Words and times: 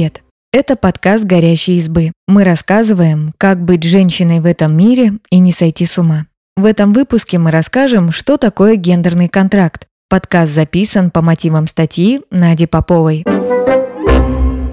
Привет! 0.00 0.22
Это 0.50 0.76
подкаст 0.76 1.24
«Горящие 1.24 1.76
избы». 1.76 2.12
Мы 2.26 2.42
рассказываем, 2.42 3.34
как 3.36 3.62
быть 3.62 3.82
женщиной 3.82 4.40
в 4.40 4.46
этом 4.46 4.74
мире 4.74 5.18
и 5.28 5.38
не 5.38 5.52
сойти 5.52 5.84
с 5.84 5.98
ума. 5.98 6.24
В 6.56 6.64
этом 6.64 6.94
выпуске 6.94 7.36
мы 7.36 7.50
расскажем, 7.50 8.10
что 8.10 8.38
такое 8.38 8.76
гендерный 8.76 9.28
контракт. 9.28 9.86
Подкаст 10.08 10.52
записан 10.52 11.10
по 11.10 11.20
мотивам 11.20 11.66
статьи 11.66 12.22
Нади 12.30 12.64
Поповой. 12.64 13.26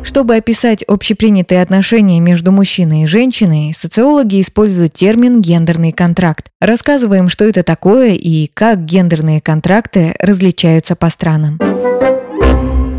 Чтобы 0.06 0.38
описать 0.38 0.82
общепринятые 0.84 1.62
отношения 1.62 2.22
между 2.22 2.54
мужчиной 2.54 3.04
и 3.04 3.08
женщиной, 3.08 3.74
социологи 3.78 4.40
используют 4.40 4.94
термин 4.94 5.42
«гендерный 5.42 5.92
контракт». 5.92 6.46
Рассказываем, 6.62 7.28
что 7.28 7.44
это 7.44 7.64
такое 7.64 8.14
и 8.14 8.48
как 8.48 8.86
гендерные 8.86 9.42
контракты 9.42 10.16
различаются 10.22 10.96
по 10.96 11.10
странам. 11.10 11.60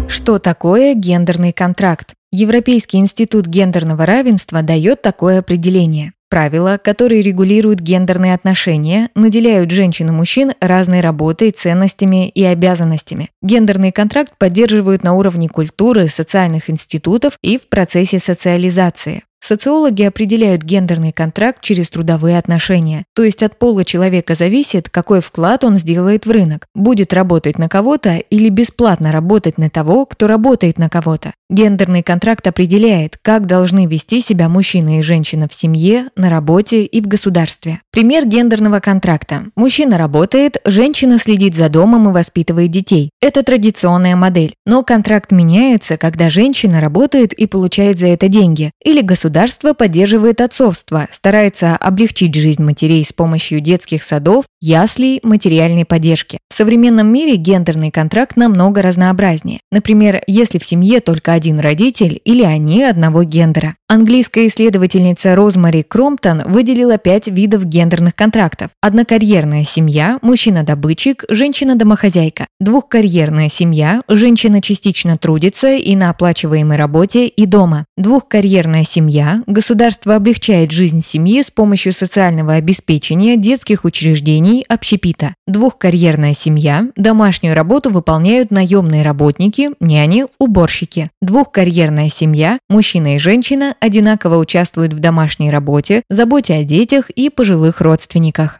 Что 0.08 0.38
такое 0.38 0.94
гендерный 0.94 1.52
контракт? 1.52 2.14
Европейский 2.30 2.98
институт 2.98 3.46
гендерного 3.46 4.04
равенства 4.04 4.62
дает 4.62 5.00
такое 5.00 5.38
определение. 5.38 6.12
Правила, 6.28 6.78
которые 6.82 7.22
регулируют 7.22 7.80
гендерные 7.80 8.34
отношения, 8.34 9.08
наделяют 9.14 9.70
женщин 9.70 10.08
и 10.08 10.12
мужчин 10.12 10.52
разной 10.60 11.00
работой, 11.00 11.52
ценностями 11.52 12.28
и 12.28 12.44
обязанностями. 12.44 13.30
Гендерный 13.40 13.92
контракт 13.92 14.34
поддерживают 14.36 15.02
на 15.02 15.14
уровне 15.14 15.48
культуры, 15.48 16.06
социальных 16.08 16.68
институтов 16.68 17.38
и 17.42 17.56
в 17.56 17.66
процессе 17.70 18.18
социализации. 18.18 19.22
Социологи 19.48 20.02
определяют 20.02 20.62
гендерный 20.62 21.10
контракт 21.10 21.62
через 21.62 21.88
трудовые 21.88 22.36
отношения, 22.36 23.06
то 23.14 23.22
есть 23.22 23.42
от 23.42 23.58
пола 23.58 23.82
человека 23.82 24.34
зависит, 24.34 24.90
какой 24.90 25.22
вклад 25.22 25.64
он 25.64 25.78
сделает 25.78 26.26
в 26.26 26.30
рынок, 26.30 26.66
будет 26.74 27.14
работать 27.14 27.56
на 27.56 27.66
кого-то 27.66 28.16
или 28.16 28.50
бесплатно 28.50 29.10
работать 29.10 29.56
на 29.56 29.70
того, 29.70 30.04
кто 30.04 30.26
работает 30.26 30.76
на 30.76 30.90
кого-то. 30.90 31.32
Гендерный 31.48 32.02
контракт 32.02 32.46
определяет, 32.46 33.16
как 33.22 33.46
должны 33.46 33.86
вести 33.86 34.20
себя 34.20 34.50
мужчина 34.50 34.98
и 34.98 35.02
женщина 35.02 35.48
в 35.48 35.54
семье, 35.54 36.08
на 36.14 36.28
работе 36.28 36.84
и 36.84 37.00
в 37.00 37.06
государстве. 37.06 37.80
Пример 37.90 38.26
гендерного 38.26 38.80
контракта. 38.80 39.44
Мужчина 39.56 39.96
работает, 39.96 40.58
женщина 40.66 41.18
следит 41.18 41.56
за 41.56 41.70
домом 41.70 42.10
и 42.10 42.12
воспитывает 42.12 42.70
детей. 42.70 43.12
Это 43.22 43.42
традиционная 43.42 44.14
модель. 44.14 44.52
Но 44.66 44.82
контракт 44.82 45.32
меняется, 45.32 45.96
когда 45.96 46.28
женщина 46.28 46.82
работает 46.82 47.32
и 47.32 47.46
получает 47.46 47.98
за 47.98 48.08
это 48.08 48.28
деньги, 48.28 48.72
или 48.84 49.00
государство 49.00 49.37
Государство 49.38 49.72
поддерживает 49.72 50.40
отцовство, 50.40 51.06
старается 51.12 51.76
облегчить 51.76 52.34
жизнь 52.34 52.60
матерей 52.60 53.04
с 53.04 53.12
помощью 53.12 53.60
детских 53.60 54.02
садов, 54.02 54.46
яслей, 54.60 55.20
материальной 55.22 55.84
поддержки. 55.84 56.40
В 56.50 56.56
современном 56.56 57.06
мире 57.06 57.36
гендерный 57.36 57.92
контракт 57.92 58.36
намного 58.36 58.82
разнообразнее. 58.82 59.60
Например, 59.70 60.20
если 60.26 60.58
в 60.58 60.64
семье 60.64 60.98
только 60.98 61.34
один 61.34 61.60
родитель 61.60 62.20
или 62.24 62.42
они 62.42 62.82
одного 62.82 63.22
гендера. 63.22 63.76
Английская 63.90 64.48
исследовательница 64.48 65.34
Розмари 65.34 65.82
Кромптон 65.82 66.42
выделила 66.44 66.98
пять 66.98 67.26
видов 67.26 67.64
гендерных 67.64 68.14
контрактов. 68.14 68.68
Однокарьерная 68.82 69.64
семья, 69.64 70.18
мужчина-добытчик, 70.20 71.24
женщина-домохозяйка. 71.30 72.48
Двухкарьерная 72.60 73.48
семья, 73.48 74.02
женщина 74.06 74.60
частично 74.60 75.16
трудится 75.16 75.72
и 75.72 75.96
на 75.96 76.10
оплачиваемой 76.10 76.76
работе 76.76 77.28
и 77.28 77.46
дома. 77.46 77.86
Двухкарьерная 77.96 78.84
семья, 78.84 79.40
государство 79.46 80.16
облегчает 80.16 80.70
жизнь 80.70 81.02
семьи 81.02 81.40
с 81.40 81.50
помощью 81.50 81.94
социального 81.94 82.52
обеспечения, 82.52 83.38
детских 83.38 83.86
учреждений, 83.86 84.66
общепита. 84.68 85.34
Двухкарьерная 85.46 86.34
семья, 86.34 86.88
домашнюю 86.96 87.54
работу 87.54 87.88
выполняют 87.88 88.50
наемные 88.50 89.00
работники, 89.00 89.70
няни, 89.80 90.26
уборщики. 90.38 91.10
Двухкарьерная 91.22 92.10
семья, 92.10 92.58
мужчина 92.68 93.16
и 93.16 93.18
женщина 93.18 93.76
одинаково 93.80 94.36
участвуют 94.36 94.92
в 94.92 94.98
домашней 94.98 95.50
работе, 95.50 96.02
заботе 96.08 96.54
о 96.54 96.64
детях 96.64 97.10
и 97.10 97.30
пожилых 97.30 97.80
родственниках. 97.80 98.58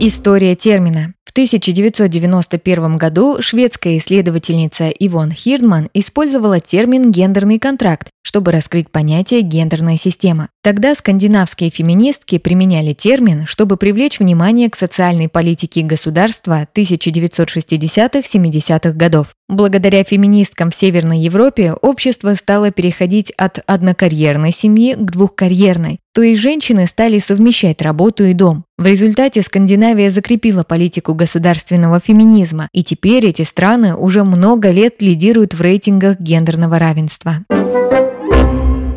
История 0.00 0.54
термина. 0.54 1.14
В 1.24 1.30
1991 1.32 2.96
году 2.98 3.40
шведская 3.40 3.96
исследовательница 3.96 4.90
Ивон 4.90 5.30
Хирдман 5.30 5.88
использовала 5.94 6.60
термин 6.60 7.10
«гендерный 7.10 7.58
контракт», 7.58 8.10
чтобы 8.22 8.52
раскрыть 8.52 8.90
понятие 8.90 9.42
«гендерная 9.42 9.96
система». 9.96 10.48
Тогда 10.62 10.94
скандинавские 10.94 11.70
феминистки 11.70 12.38
применяли 12.38 12.92
термин, 12.92 13.46
чтобы 13.46 13.76
привлечь 13.76 14.20
внимание 14.20 14.70
к 14.70 14.76
социальной 14.76 15.28
политике 15.28 15.82
государства 15.82 16.68
1960-70-х 16.74 18.92
годов. 18.92 19.28
Благодаря 19.48 20.04
феминисткам 20.04 20.70
в 20.70 20.74
Северной 20.74 21.18
Европе 21.18 21.72
общество 21.72 22.34
стало 22.34 22.70
переходить 22.70 23.32
от 23.32 23.58
однокарьерной 23.66 24.52
семьи 24.52 24.94
к 24.94 25.10
двухкарьерной, 25.10 25.98
то 26.14 26.22
есть 26.22 26.40
женщины 26.40 26.86
стали 26.86 27.18
совмещать 27.18 27.82
работу 27.82 28.24
и 28.24 28.34
дом. 28.34 28.64
В 28.78 28.86
результате 28.86 29.42
Скандинавия 29.42 30.10
закрепила 30.10 30.62
политику 30.62 31.14
государственного 31.14 32.00
феминизма, 32.00 32.68
и 32.72 32.82
теперь 32.82 33.26
эти 33.26 33.42
страны 33.42 33.94
уже 33.94 34.24
много 34.24 34.70
лет 34.70 35.02
лидируют 35.02 35.52
в 35.54 35.60
рейтингах 35.60 36.18
гендерного 36.20 36.78
равенства. 36.78 37.44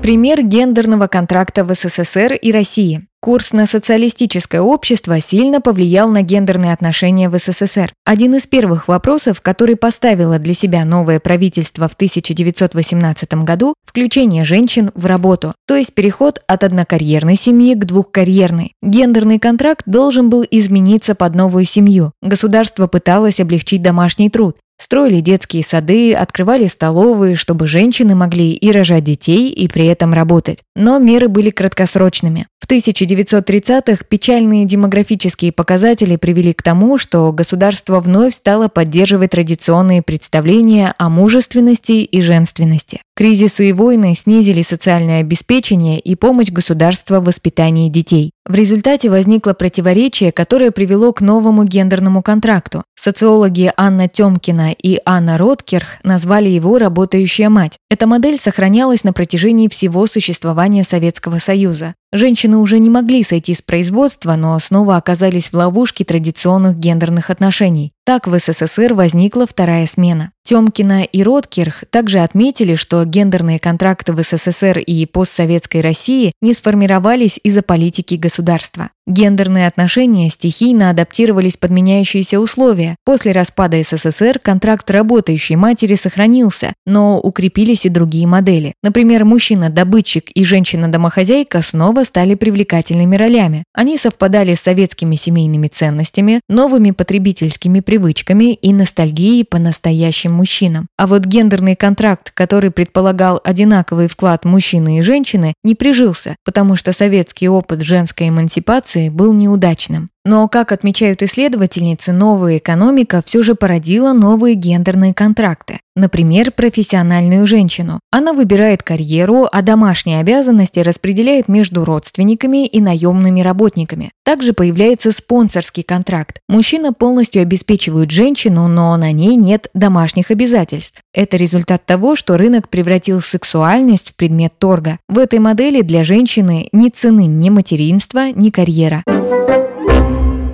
Пример 0.06 0.44
гендерного 0.44 1.08
контракта 1.08 1.64
в 1.64 1.74
СССР 1.74 2.34
и 2.34 2.52
России. 2.52 3.02
Курс 3.22 3.54
на 3.54 3.66
социалистическое 3.66 4.62
общество 4.62 5.20
сильно 5.20 5.62
повлиял 5.62 6.12
на 6.12 6.22
гендерные 6.22 6.74
отношения 6.74 7.28
в 7.28 7.40
СССР. 7.40 7.92
Один 8.06 8.36
из 8.36 8.46
первых 8.46 8.88
вопросов, 8.88 9.42
который 9.42 9.76
поставило 9.76 10.38
для 10.38 10.54
себя 10.54 10.86
новое 10.86 11.20
правительство 11.20 11.88
в 11.88 11.94
1918 11.94 13.34
году– 13.44 13.74
включение 13.84 14.44
женщин 14.44 14.92
в 14.94 15.08
работу, 15.08 15.56
то 15.66 15.76
есть 15.76 15.96
переход 15.96 16.40
от 16.46 16.64
однокарьерной 16.64 17.36
семьи 17.36 17.74
к 17.74 17.86
двухкарьерной. 17.86 18.74
Гендерный 18.84 19.40
контракт 19.40 19.82
должен 19.88 20.30
был 20.30 20.46
измениться 20.52 21.16
под 21.16 21.34
новую 21.34 21.66
семью. 21.66 22.12
Государство 22.22 22.86
пыталось 22.86 23.40
облегчить 23.40 23.82
домашний 23.82 24.30
труд. 24.30 24.56
Строили 24.78 25.22
детские 25.22 25.64
сады, 25.64 26.14
открывали 26.14 26.68
столовые, 26.68 27.36
чтобы 27.36 27.66
женщины 27.66 28.14
могли 28.14 28.52
и 28.52 28.72
рожать 28.72 29.06
детей, 29.06 29.50
и 29.50 29.68
при 29.70 29.86
этом 29.86 30.14
работать. 30.14 30.60
Но 30.76 31.00
меры 31.00 31.30
были 31.30 31.50
краткосрочными. 31.50 32.48
В 32.60 32.68
1930-х 32.68 34.04
печальные 34.10 34.66
демографические 34.66 35.54
показатели 35.54 36.18
привели 36.18 36.52
к 36.52 36.62
тому, 36.62 36.98
что 36.98 37.32
государство 37.32 38.02
вновь 38.02 38.34
стало 38.34 38.68
поддерживать 38.68 39.32
традиционные 39.32 40.02
представления 40.02 40.94
о 40.98 41.10
мужественности 41.10 42.04
и 42.04 42.22
женственности. 42.22 43.02
Кризисы 43.18 43.70
и 43.70 43.72
войны 43.72 44.14
снизили 44.14 44.62
социальное 44.62 45.22
обеспечение 45.22 46.02
и 46.02 46.16
помощь 46.16 46.52
государства 46.52 47.22
в 47.22 47.24
воспитании 47.24 47.88
детей. 47.88 48.32
В 48.46 48.54
результате 48.54 49.10
возникло 49.10 49.54
противоречие, 49.54 50.34
которое 50.34 50.72
привело 50.72 51.14
к 51.14 51.22
новому 51.22 51.64
гендерному 51.64 52.22
контракту. 52.22 52.84
Социологи 52.94 53.72
Анна 53.78 54.10
Тёмкина 54.10 54.74
и 54.74 55.00
Анна 55.06 55.38
Роткерх 55.38 56.04
назвали 56.04 56.50
его 56.50 56.78
«работающая 56.78 57.48
мать». 57.48 57.78
Эта 57.90 58.06
модель 58.06 58.38
сохранялась 58.38 59.06
на 59.06 59.14
протяжении 59.14 59.70
всего 59.70 60.08
существования 60.08 60.84
Советского 60.84 61.40
Союза. 61.40 61.96
Женщины 62.16 62.56
уже 62.56 62.80
не 62.80 62.90
могли 62.90 63.24
сойти 63.24 63.54
с 63.54 63.62
производства, 63.62 64.38
но 64.38 64.58
снова 64.60 64.96
оказались 64.96 65.50
в 65.50 65.54
ловушке 65.54 66.06
традиционных 66.06 66.78
гендерных 66.78 67.30
отношений. 67.30 67.92
Так 68.06 68.26
в 68.26 68.40
СССР 68.40 68.94
возникла 68.94 69.46
вторая 69.46 69.86
смена. 69.86 70.32
Тёмкина 70.46 71.04
и 71.04 71.24
Роткирх 71.24 71.84
также 71.90 72.20
отметили, 72.20 72.76
что 72.76 73.04
гендерные 73.04 73.60
контракты 73.60 74.14
в 74.14 74.22
СССР 74.22 74.80
и 74.80 75.06
постсоветской 75.06 75.82
России 75.82 76.32
не 76.42 76.54
сформировались 76.54 77.38
из-за 77.44 77.64
политики 77.64 78.16
государства. 78.16 78.92
Гендерные 79.08 79.68
отношения 79.68 80.32
стихийно 80.32 80.90
адаптировались 80.90 81.58
под 81.58 81.70
меняющиеся 81.70 82.40
условия. 82.40 82.96
После 83.06 83.34
распада 83.34 83.80
СССР 83.84 84.40
контракт 84.40 84.90
работающей 84.90 85.56
матери 85.56 85.94
сохранился, 85.94 86.74
но 86.88 87.20
укрепились 87.20 87.86
и 87.86 87.90
другие 87.90 88.26
модели. 88.26 88.74
Например, 88.82 89.24
мужчина-добытчик 89.24 90.32
и 90.34 90.44
женщина-домохозяйка 90.44 91.62
снова 91.62 92.04
стали 92.04 92.34
привлекательными 92.34 93.16
ролями. 93.16 93.64
Они 93.76 94.00
совпадали 94.00 94.56
с 94.56 94.62
советскими 94.62 95.16
семейными 95.16 95.68
ценностями, 95.68 96.42
новыми 96.50 96.90
потребительскими 96.90 97.82
привычками 97.82 98.56
и 98.56 98.74
ностальгией 98.74 99.46
по 99.46 99.60
настоящим 99.60 100.34
мужчинам. 100.34 100.88
А 100.98 101.06
вот 101.06 101.26
гендерный 101.26 101.76
контракт, 101.76 102.32
который 102.34 102.72
предполагал 102.72 103.40
одинаковый 103.44 104.08
вклад 104.08 104.46
мужчины 104.46 104.98
и 104.98 105.04
женщины, 105.04 105.54
не 105.64 105.76
прижился, 105.76 106.38
потому 106.44 106.76
что 106.76 106.92
советский 106.92 107.50
опыт 107.50 107.84
женской 107.84 108.30
эмансипации 108.30 108.95
был 109.12 109.34
неудачным. 109.34 110.08
Но, 110.26 110.48
как 110.48 110.72
отмечают 110.72 111.22
исследовательницы, 111.22 112.12
новая 112.12 112.58
экономика 112.58 113.22
все 113.24 113.44
же 113.44 113.54
породила 113.54 114.12
новые 114.12 114.56
гендерные 114.56 115.14
контракты. 115.14 115.80
Например, 115.96 116.52
профессиональную 116.52 117.46
женщину. 117.46 118.00
Она 118.12 118.34
выбирает 118.34 118.82
карьеру, 118.82 119.48
а 119.50 119.62
домашние 119.62 120.20
обязанности 120.20 120.80
распределяет 120.80 121.48
между 121.48 121.86
родственниками 121.86 122.66
и 122.66 122.82
наемными 122.82 123.40
работниками. 123.42 124.12
Также 124.26 124.54
появляется 124.54 125.12
спонсорский 125.12 125.84
контракт. 125.84 126.40
Мужчина 126.50 126.92
полностью 126.92 127.44
обеспечивает 127.44 128.10
женщину, 128.10 128.68
но 128.68 128.98
на 128.98 129.12
ней 129.12 129.36
нет 129.36 129.70
домашних 129.76 130.32
обязательств. 130.32 131.00
Это 131.14 131.38
результат 131.38 131.86
того, 131.86 132.16
что 132.16 132.36
рынок 132.36 132.68
превратил 132.70 133.22
сексуальность 133.22 134.10
в 134.10 134.16
предмет 134.16 134.54
торга. 134.58 134.98
В 135.08 135.20
этой 135.20 135.38
модели 135.38 135.82
для 135.82 136.04
женщины 136.04 136.68
ни 136.74 136.90
цены 136.90 137.28
ни 137.28 137.50
материнства, 137.50 138.32
ни 138.32 138.50
карьера. 138.50 139.04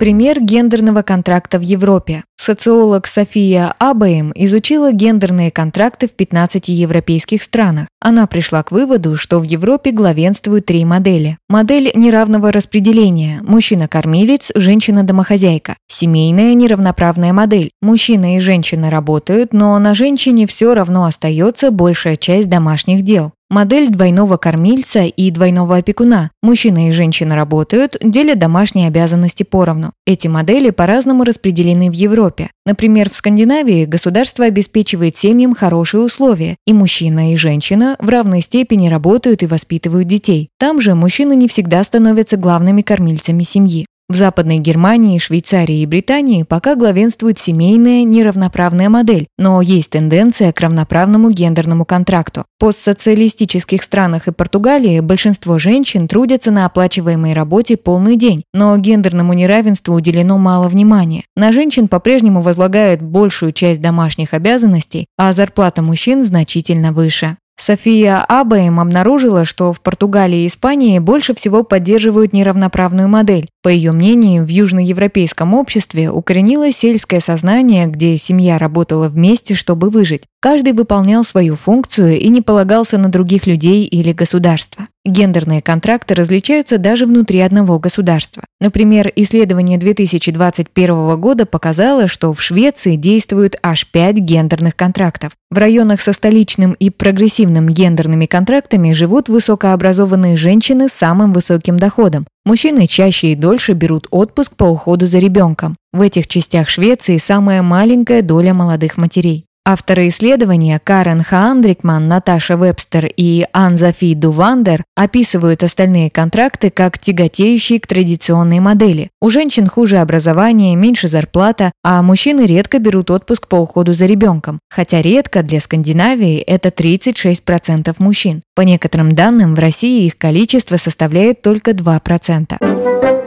Пример 0.02 0.40
гендерного 0.40 1.02
контракта 1.02 1.60
в 1.60 1.62
Европе. 1.62 2.24
Социолог 2.36 3.06
София 3.06 3.72
Абаем 3.78 4.32
изучила 4.34 4.90
гендерные 4.90 5.52
контракты 5.52 6.08
в 6.08 6.14
15 6.14 6.66
европейских 6.70 7.40
странах. 7.40 7.86
Она 8.00 8.26
пришла 8.26 8.64
к 8.64 8.72
выводу, 8.72 9.16
что 9.16 9.38
в 9.38 9.44
Европе 9.44 9.92
главенствуют 9.92 10.66
три 10.66 10.84
модели. 10.84 11.38
Модель 11.48 11.92
неравного 11.94 12.50
распределения– 12.50 13.38
мужчина-кормилец, 13.42 14.50
женщина-домохозяйка. 14.56 15.76
Семейная 15.86 16.54
неравноправная 16.54 17.32
модель– 17.32 17.70
мужчина 17.80 18.38
и 18.38 18.40
женщина 18.40 18.90
работают, 18.90 19.52
но 19.52 19.78
на 19.78 19.94
женщине 19.94 20.48
все 20.48 20.74
равно 20.74 21.04
остается 21.04 21.70
большая 21.70 22.16
часть 22.16 22.48
домашних 22.48 23.02
дел. 23.02 23.30
Модель 23.52 23.90
двойного 23.90 24.38
кормильца 24.38 25.02
и 25.02 25.30
двойного 25.30 25.76
опекуна. 25.76 26.30
Мужчина 26.42 26.88
и 26.88 26.92
женщина 26.92 27.36
работают, 27.36 27.98
делят 28.00 28.38
домашние 28.38 28.88
обязанности 28.88 29.42
поровну. 29.42 29.92
Эти 30.06 30.26
модели 30.26 30.70
по-разному 30.70 31.22
распределены 31.22 31.90
в 31.90 31.92
Европе. 31.92 32.48
Например, 32.64 33.10
в 33.10 33.14
Скандинавии 33.14 33.84
государство 33.84 34.46
обеспечивает 34.46 35.18
семьям 35.18 35.54
хорошие 35.54 36.02
условия, 36.02 36.56
и 36.66 36.72
мужчина 36.72 37.34
и 37.34 37.36
женщина 37.36 37.98
в 38.00 38.08
равной 38.08 38.40
степени 38.40 38.88
работают 38.88 39.42
и 39.42 39.46
воспитывают 39.46 40.08
детей. 40.08 40.48
Там 40.58 40.80
же 40.80 40.94
мужчины 40.94 41.36
не 41.36 41.46
всегда 41.46 41.84
становятся 41.84 42.38
главными 42.38 42.80
кормильцами 42.80 43.42
семьи. 43.42 43.84
В 44.08 44.14
Западной 44.14 44.58
Германии, 44.58 45.18
Швейцарии 45.18 45.80
и 45.80 45.86
Британии 45.86 46.42
пока 46.42 46.76
главенствует 46.76 47.38
семейная 47.38 48.04
неравноправная 48.04 48.90
модель, 48.90 49.26
но 49.38 49.62
есть 49.62 49.90
тенденция 49.90 50.52
к 50.52 50.60
равноправному 50.60 51.30
гендерному 51.30 51.86
контракту. 51.86 52.44
В 52.58 52.60
постсоциалистических 52.60 53.82
странах 53.82 54.28
и 54.28 54.32
Португалии 54.32 55.00
большинство 55.00 55.56
женщин 55.56 56.08
трудятся 56.08 56.50
на 56.50 56.66
оплачиваемой 56.66 57.32
работе 57.32 57.76
полный 57.76 58.16
день, 58.16 58.42
но 58.52 58.76
гендерному 58.76 59.32
неравенству 59.32 59.94
уделено 59.94 60.36
мало 60.36 60.68
внимания. 60.68 61.24
На 61.34 61.52
женщин 61.52 61.88
по-прежнему 61.88 62.42
возлагают 62.42 63.00
большую 63.00 63.52
часть 63.52 63.80
домашних 63.80 64.34
обязанностей, 64.34 65.06
а 65.16 65.32
зарплата 65.32 65.80
мужчин 65.80 66.24
значительно 66.24 66.92
выше. 66.92 67.38
София 67.56 68.24
Абаем 68.24 68.80
обнаружила, 68.80 69.44
что 69.44 69.72
в 69.72 69.80
Португалии 69.80 70.42
и 70.42 70.46
Испании 70.48 70.98
больше 70.98 71.32
всего 71.32 71.62
поддерживают 71.62 72.32
неравноправную 72.32 73.08
модель. 73.08 73.48
По 73.62 73.68
ее 73.68 73.92
мнению, 73.92 74.44
в 74.44 74.48
южноевропейском 74.48 75.54
обществе 75.54 76.10
укоренилось 76.10 76.76
сельское 76.76 77.20
сознание, 77.20 77.86
где 77.86 78.16
семья 78.16 78.58
работала 78.58 79.08
вместе, 79.08 79.54
чтобы 79.54 79.88
выжить. 79.88 80.24
Каждый 80.40 80.72
выполнял 80.72 81.24
свою 81.24 81.54
функцию 81.54 82.18
и 82.18 82.28
не 82.28 82.42
полагался 82.42 82.98
на 82.98 83.08
других 83.08 83.46
людей 83.46 83.84
или 83.84 84.12
государства. 84.12 84.86
Гендерные 85.04 85.62
контракты 85.62 86.14
различаются 86.14 86.78
даже 86.78 87.06
внутри 87.06 87.38
одного 87.38 87.78
государства. 87.78 88.42
Например, 88.60 89.12
исследование 89.14 89.78
2021 89.78 91.20
года 91.20 91.46
показало, 91.46 92.08
что 92.08 92.32
в 92.32 92.42
Швеции 92.42 92.96
действуют 92.96 93.54
аж 93.62 93.86
5 93.86 94.16
гендерных 94.16 94.74
контрактов. 94.74 95.32
В 95.52 95.58
районах 95.58 96.00
со 96.00 96.12
столичным 96.12 96.72
и 96.72 96.90
прогрессивным 96.90 97.68
гендерными 97.68 98.26
контрактами 98.26 98.92
живут 98.92 99.28
высокообразованные 99.28 100.36
женщины 100.36 100.88
с 100.88 100.92
самым 100.92 101.32
высоким 101.32 101.78
доходом. 101.78 102.24
Мужчины 102.44 102.88
чаще 102.88 103.32
и 103.32 103.36
дольше 103.36 103.72
берут 103.72 104.08
отпуск 104.10 104.56
по 104.56 104.64
уходу 104.64 105.06
за 105.06 105.18
ребенком. 105.18 105.76
В 105.92 106.00
этих 106.00 106.26
частях 106.26 106.68
Швеции 106.68 107.18
самая 107.18 107.62
маленькая 107.62 108.22
доля 108.22 108.52
молодых 108.52 108.96
матерей. 108.96 109.46
Авторы 109.64 110.08
исследования 110.08 110.80
Карен 110.82 111.22
Хаандрикман, 111.22 112.08
Наташа 112.08 112.56
Вебстер 112.56 113.08
и 113.16 113.46
Анзафи 113.52 114.12
Дувандер 114.14 114.82
описывают 114.96 115.62
остальные 115.62 116.10
контракты 116.10 116.70
как 116.70 116.98
тяготеющие 116.98 117.78
к 117.78 117.86
традиционной 117.86 118.58
модели. 118.58 119.10
У 119.20 119.30
женщин 119.30 119.68
хуже 119.68 119.98
образование, 119.98 120.74
меньше 120.74 121.06
зарплата, 121.06 121.70
а 121.84 122.02
мужчины 122.02 122.44
редко 122.44 122.80
берут 122.80 123.12
отпуск 123.12 123.46
по 123.46 123.54
уходу 123.54 123.92
за 123.92 124.06
ребенком. 124.06 124.58
Хотя 124.68 125.00
редко 125.00 125.44
для 125.44 125.60
Скандинавии 125.60 126.38
это 126.38 126.70
36% 126.70 127.94
мужчин. 128.00 128.42
По 128.56 128.62
некоторым 128.62 129.14
данным, 129.14 129.54
в 129.54 129.60
России 129.60 130.06
их 130.06 130.18
количество 130.18 130.76
составляет 130.76 131.40
только 131.40 131.70
2%. 131.70 133.21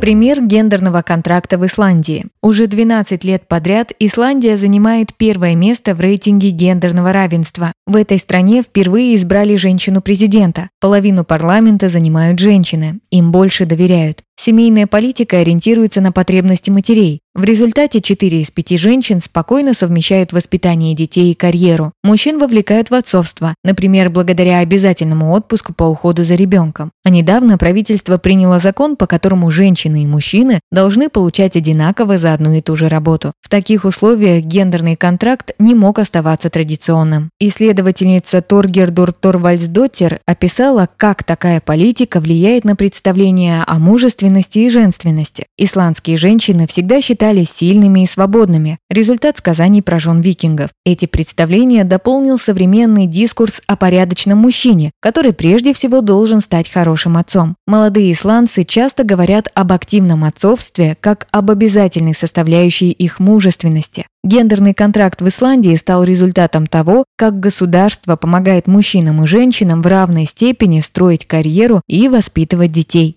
Пример 0.00 0.42
гендерного 0.42 1.00
контракта 1.00 1.56
в 1.56 1.64
Исландии. 1.64 2.26
Уже 2.42 2.66
12 2.66 3.24
лет 3.24 3.48
подряд 3.48 3.92
Исландия 3.98 4.56
занимает 4.56 5.14
первое 5.16 5.56
место 5.56 5.94
в 5.94 6.00
рейтинге 6.00 6.50
гендерного 6.50 7.12
равенства. 7.12 7.72
В 7.86 7.96
этой 7.96 8.18
стране 8.18 8.62
впервые 8.62 9.16
избрали 9.16 9.56
женщину-президента. 9.56 10.68
Половину 10.80 11.24
парламента 11.24 11.88
занимают 11.88 12.38
женщины. 12.38 13.00
Им 13.10 13.32
больше 13.32 13.64
доверяют. 13.64 14.22
Семейная 14.38 14.86
политика 14.86 15.38
ориентируется 15.38 16.00
на 16.00 16.12
потребности 16.12 16.70
матерей. 16.70 17.20
В 17.36 17.44
результате 17.44 18.00
4 18.00 18.40
из 18.40 18.50
5 18.50 18.78
женщин 18.78 19.20
спокойно 19.20 19.74
совмещают 19.74 20.32
воспитание 20.32 20.94
детей 20.94 21.32
и 21.32 21.34
карьеру. 21.34 21.92
Мужчин 22.02 22.38
вовлекают 22.38 22.88
в 22.88 22.94
отцовство, 22.94 23.54
например, 23.62 24.08
благодаря 24.08 24.60
обязательному 24.60 25.32
отпуску 25.32 25.74
по 25.74 25.84
уходу 25.84 26.22
за 26.22 26.34
ребенком. 26.34 26.92
А 27.04 27.10
недавно 27.10 27.58
правительство 27.58 28.16
приняло 28.16 28.58
закон, 28.58 28.96
по 28.96 29.06
которому 29.06 29.50
женщины 29.50 30.04
и 30.04 30.06
мужчины 30.06 30.60
должны 30.70 31.10
получать 31.10 31.56
одинаково 31.56 32.16
за 32.16 32.32
одну 32.32 32.54
и 32.54 32.62
ту 32.62 32.74
же 32.74 32.88
работу. 32.88 33.32
В 33.42 33.50
таких 33.50 33.84
условиях 33.84 34.42
гендерный 34.42 34.96
контракт 34.96 35.50
не 35.58 35.74
мог 35.74 35.98
оставаться 35.98 36.48
традиционным. 36.48 37.28
Исследовательница 37.38 38.40
Торгердур 38.40 39.12
Торвальдсдоттер 39.12 40.20
описала, 40.24 40.88
как 40.96 41.22
такая 41.22 41.60
политика 41.60 42.20
влияет 42.20 42.64
на 42.64 42.76
представление 42.76 43.62
о 43.66 43.78
мужестве 43.78 44.25
мужественности 44.26 44.58
и 44.58 44.70
женственности. 44.70 45.46
Исландские 45.56 46.16
женщины 46.16 46.66
всегда 46.66 47.00
считались 47.00 47.50
сильными 47.50 48.02
и 48.02 48.06
свободными, 48.06 48.78
результат 48.90 49.38
сказаний 49.38 49.82
про 49.82 49.98
жен 49.98 50.20
викингов. 50.20 50.70
Эти 50.84 51.06
представления 51.06 51.84
дополнил 51.84 52.38
современный 52.38 53.06
дискурс 53.06 53.60
о 53.66 53.76
порядочном 53.76 54.38
мужчине, 54.38 54.90
который 55.00 55.32
прежде 55.32 55.72
всего 55.72 56.00
должен 56.00 56.40
стать 56.40 56.70
хорошим 56.70 57.16
отцом. 57.16 57.56
Молодые 57.66 58.12
исландцы 58.12 58.64
часто 58.64 59.04
говорят 59.04 59.48
об 59.54 59.72
активном 59.72 60.24
отцовстве 60.24 60.96
как 61.00 61.28
об 61.30 61.50
обязательной 61.50 62.14
составляющей 62.14 62.90
их 62.90 63.20
мужественности. 63.20 64.06
Гендерный 64.24 64.74
контракт 64.74 65.22
в 65.22 65.28
Исландии 65.28 65.76
стал 65.76 66.02
результатом 66.02 66.66
того, 66.66 67.04
как 67.16 67.38
государство 67.38 68.16
помогает 68.16 68.66
мужчинам 68.66 69.22
и 69.22 69.26
женщинам 69.26 69.82
в 69.82 69.86
равной 69.86 70.26
степени 70.26 70.80
строить 70.80 71.26
карьеру 71.26 71.80
и 71.86 72.08
воспитывать 72.08 72.72
детей. 72.72 73.16